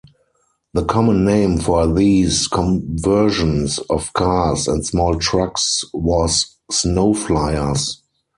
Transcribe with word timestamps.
The 0.73 0.83
common 0.83 1.25
name 1.25 1.59
for 1.59 1.85
these 1.85 2.47
conversions 2.47 3.77
of 3.91 4.11
cars 4.13 4.67
and 4.67 4.83
small 4.83 5.13
trucks 5.19 5.83
was 5.93 6.47
"snowflyers". 6.71 7.97